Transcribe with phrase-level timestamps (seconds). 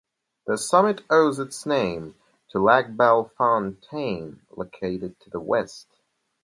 [0.47, 2.15] The summit owes its name
[2.49, 5.89] to Lac Belle Fontaine located to the west.